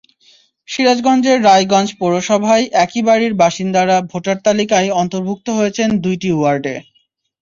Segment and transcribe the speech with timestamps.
[0.67, 6.75] সিরাজগঞ্জের রায়গঞ্জ পৌরসভায় একই বাড়ির বাসিন্দারা ভোটার তালিকায় অন্তর্ভুক্ত হয়েছেন দুইটি ওয়ার্ডে।